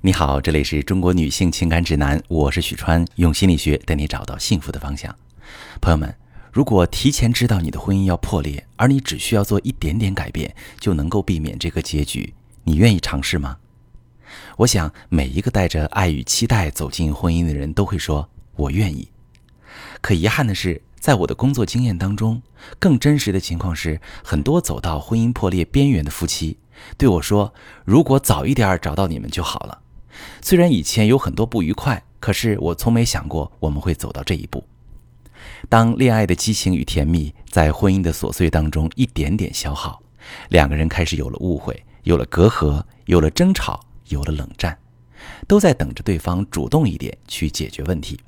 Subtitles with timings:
[0.00, 5.12] 你好，这里是中国女性情感指南，我是许川，用心理学带你找到幸福的方向。
[5.80, 6.14] 朋友们，
[6.52, 12.32] 如果提前知道你的婚姻要破裂，而你只需要做一点点改变，就能够避免这个结局，
[12.62, 13.56] 你愿意尝试吗？
[14.58, 19.08] 我想，每一个带着爱与期待走进婚姻的人都会说“我愿意”。
[20.00, 22.40] 可遗憾的是，在我的工作经验当中，
[22.78, 26.56] 更真实的情况是，很多走到婚姻破裂边缘的夫妻
[26.96, 27.52] 对我说
[27.84, 29.80] ：“如果早一点找到你们就好了。”
[30.40, 34.64] 虽然以前有很多不愉快，可是我从没想过我们会走到这一步。
[35.68, 40.00] 当恋爱的激情与甜蜜在婚姻的琐碎当中一点点消耗，
[40.50, 44.76] 两个人开始有了误会，有了隔阂，有了争吵，有了冷战，
[45.46, 48.18] 都在等着对方主动一点去解决问题。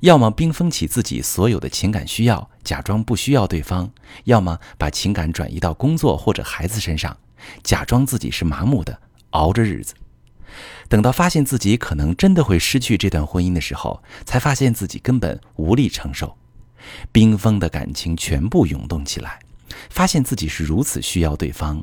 [0.00, 3.88] 要么冰封起自己所有的情感需要，假装不需要对方；
[4.24, 7.16] 要么把情感转移到工作或者孩子身上，
[7.62, 8.98] 假装自己是麻木的，
[9.30, 9.94] 熬着日子。
[10.88, 16.36] 等到发现自己可能真的会失去这段婚姻的时候，才发现自己根本无力承受，
[17.12, 19.40] 冰封的感情全部涌动起来，
[19.90, 21.82] 发现自己是如此需要对方，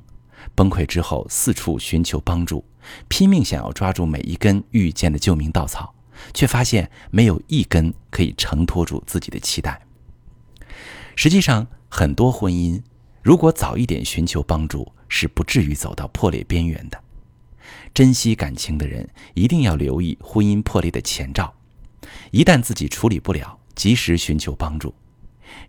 [0.56, 2.64] 崩溃之后四处寻求帮助，
[3.08, 5.94] 拼命想要抓住每一根遇见的救命稻草，
[6.34, 9.82] 却发现没有一根可以承托住自己的期待。
[11.16, 12.82] 实际上，很多婚姻
[13.22, 17.03] 如果早一点寻求帮助，是不至于走到破裂边缘的。
[17.94, 21.54] 珍惜感情的人一定要留意婚姻破裂的前兆，
[22.32, 24.94] 一旦自己处理不了，及时寻求帮助。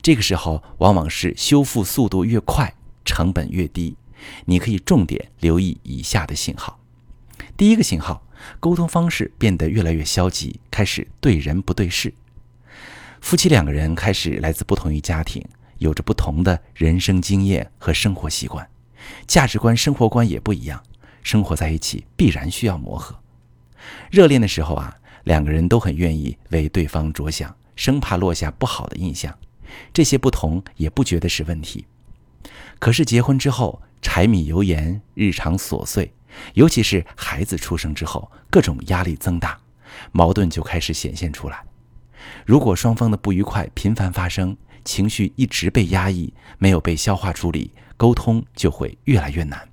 [0.00, 3.96] 这个时候往往是修复速度越快，成本越低。
[4.46, 6.80] 你可以重点留意以下的信号：
[7.56, 8.26] 第一个信号，
[8.58, 12.14] 沟通方式变得越来越消极，开始对人不对事。
[13.20, 15.44] 夫妻两个人开始来自不同于家庭，
[15.78, 18.66] 有着不同的人生经验和生活习惯，
[19.26, 20.82] 价值观、生活观也不一样。
[21.24, 23.18] 生活在一起必然需要磨合。
[24.10, 29.36] 热恋的时候啊，两个人都很愿意为对方着想，生怕落下不好的印象。
[29.92, 31.84] 这些不同也不觉得是问题。
[32.78, 36.12] 可是结婚之后，柴米油盐、日常琐碎，
[36.52, 39.58] 尤其是孩子出生之后，各种压力增大，
[40.12, 41.64] 矛盾就开始显现出来。
[42.46, 49.66] 如果双方的不愉快频繁发生，情绪一直被压抑，没有被消化处理，沟通就会越来越难。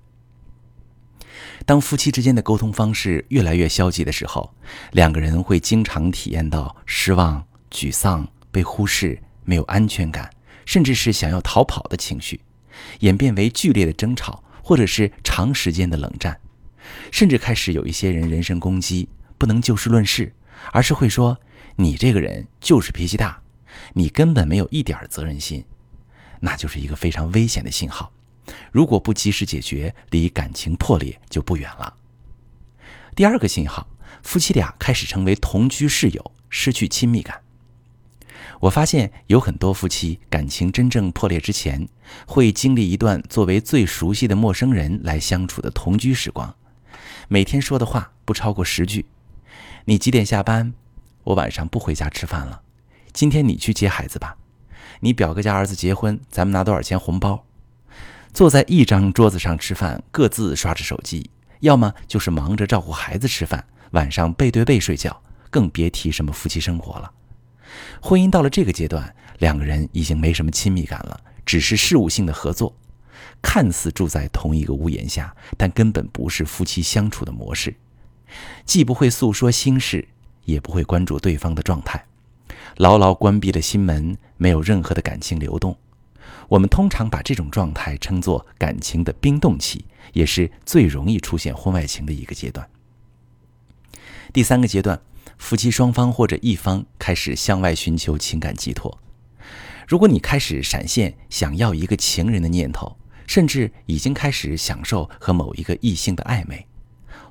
[1.66, 4.54] 当夫妻之间的沟通方式越来越消极的时候，
[4.92, 10.30] 两个人会经常体验到失望、沮丧、被忽视、没有安全感，
[10.66, 12.42] 甚至是想要逃跑的情绪，
[13.00, 16.40] 演变为剧烈的争吵，或者是长时间的冷战，
[17.12, 19.08] 甚至开始有一些人人身攻击，
[19.38, 20.34] 不能就事论事，
[20.72, 21.38] 而是会说
[21.78, 23.42] ：“你这个人就是脾气大，
[23.94, 25.64] 你根本没有一点责任心。”
[26.44, 28.12] 那就是一个非常危险的信号。
[28.72, 31.96] 如果不及时解决，离感情破裂就不远了。
[33.16, 33.88] 第二个信号，
[34.24, 37.42] 夫妻俩开始成为同居室友，失去亲密感。
[38.62, 41.88] 我发现有很多夫妻感情真正破裂之前，
[42.28, 46.56] 会经历一段作为最熟悉的陌生人来相处的同居时光，
[47.28, 49.08] 每天说的话不超过十句
[49.86, 50.74] ：“你几点下班？
[51.24, 52.62] 我晚上不回家吃饭了。
[53.12, 54.38] 今天你去接孩子吧。
[55.02, 57.46] 你表哥家儿子结婚，咱们拿多少钱红包？”
[58.34, 67.12] 坐在一张桌子上吃饭，各自刷着手机，要么就是忙着照顾孩子吃饭，晚上背对背睡觉，更别提什么夫妻生活了。
[68.02, 72.74] 婚姻到了这个阶段，两个人已经没什么亲密感了，只是事务性的合作，
[73.42, 77.76] 看似住在同一个屋檐下，但根本不是夫妻相处的模式。
[78.66, 80.08] 既不会诉说心事，
[80.46, 82.02] 也不会关注对方的状态，
[82.78, 85.78] 牢牢关闭了心门，没有任何的感情流动。
[86.52, 92.70] 我们通常把这种状态称作感情的冰冻期，也是最容易出现婚外情的一个阶段。
[94.34, 95.00] 第三个阶段，
[95.38, 99.00] 夫妻双方或者一方开始向外寻求情感寄托。
[99.88, 106.68] 如果你开始闪现想要一个情人的念头，甚至已经开始享受和某一个异性的暧昧，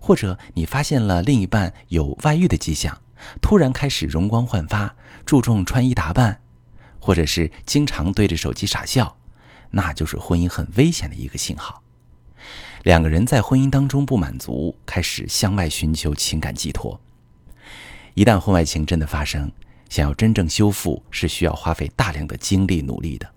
[0.00, 2.98] 或者你发现了另一半有外遇的迹象，
[3.42, 4.96] 突然开始容光焕发，
[5.26, 6.40] 注重穿衣打扮。
[7.00, 9.16] 或者是经常对着手机傻笑，
[9.70, 11.82] 那就是婚姻很危险的一个信号。
[12.84, 17.00] 两个人在婚姻当中不满足，开始向外寻求情感寄托。
[18.14, 19.50] 一旦婚外情真的发生，
[19.88, 23.30] 想要真正修复是需要花费大量的精力努力的。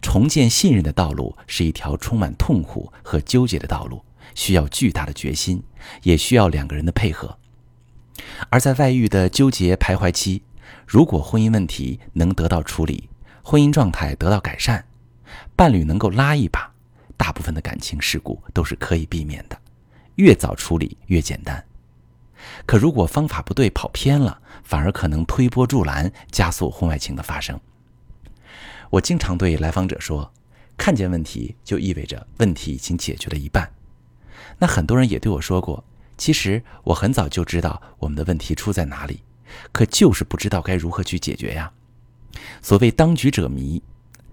[0.00, 4.04] 重建信任的道路是一条充满痛苦和纠结的道路，
[4.34, 5.62] 需要巨大的决心，
[6.02, 7.38] 也需要两个人的配合。
[8.50, 10.42] 而在外遇的纠结徘徊期。
[10.86, 13.08] 如果婚姻问题能得到处理，
[13.42, 14.84] 婚姻状态得到改善，
[15.56, 16.72] 伴侣能够拉一把，
[17.16, 19.58] 大部分的感情事故都是可以避免的。
[20.16, 21.64] 越早处理越简单。
[22.66, 27.58] 可如果方法不对，跑偏了，反而可能推波助澜，加速婚外情的发生。
[28.90, 30.32] 我经常对来访者说，
[30.76, 33.70] 看见问题就意味着问题已经解决了一半。
[34.58, 35.84] 那很多人也对我说过，
[36.16, 39.22] 其实我很早就知道我们的问题出在哪里，
[39.72, 41.72] 可就是不知道该如何去解决呀。
[42.62, 43.82] 所谓当局者迷，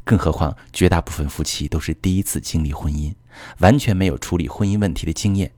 [0.04, 3.14] 更何况绝大部分夫妻都是第一次经历婚姻，
[3.60, 5.52] 完全没有处理婚姻问题的经验。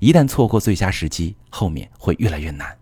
[0.00, 2.76] 一旦错过最佳时机，后面会越来越难。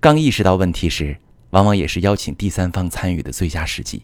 [0.00, 1.18] 刚意识到问题时，
[1.50, 4.02] 往往也是邀请第三方参与的最佳时机。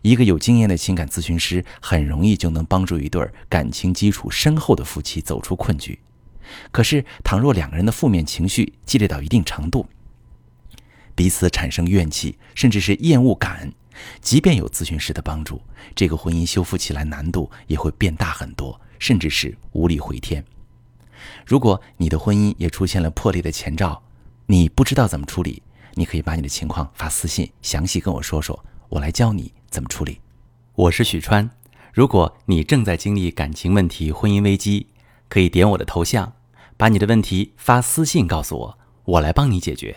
[0.00, 5.98] 一个有经验的情感咨询师，很容易就能帮助一对感情基础深厚的夫妻走出困局。
[6.70, 9.86] 可是，倘若两个人的负面情绪积累到一定程度，
[11.14, 13.72] 彼此产生怨气，甚至是厌恶感，
[14.20, 15.60] 即便有咨询师的帮助，
[15.94, 20.44] 这个婚姻修复起来难度也会变大很多，甚至是无力回天。
[21.46, 24.02] 如果你的婚姻也出现了破裂的前兆，
[24.46, 25.62] 你不知道怎么处理，
[25.94, 30.20] 你可以把你的情况发私信，详细跟我说说，我来教你怎么处理。
[30.74, 31.48] 我是许川，
[31.92, 34.88] 如果你正在经历感情问题、婚姻危机，
[35.28, 36.32] 可以点我的头像，
[36.76, 39.96] 把你的问题发私信告诉我，我来帮你解决。